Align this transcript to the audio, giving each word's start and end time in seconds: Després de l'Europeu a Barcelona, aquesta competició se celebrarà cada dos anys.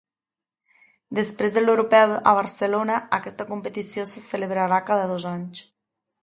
Després 1.17 1.57
de 1.57 1.61
l'Europeu 1.65 2.13
a 2.31 2.33
Barcelona, 2.39 2.95
aquesta 3.19 3.47
competició 3.53 4.07
se 4.13 4.25
celebrarà 4.31 4.81
cada 4.89 5.05
dos 5.15 5.29
anys. 5.35 5.63